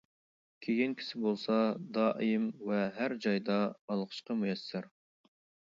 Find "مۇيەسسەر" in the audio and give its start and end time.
4.43-4.95